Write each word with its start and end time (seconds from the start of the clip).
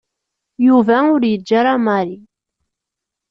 Yuba 0.67 0.95
ur 1.13 1.21
yeǧǧi 1.25 1.53
ara 1.59 1.73
Mary. 1.85 2.17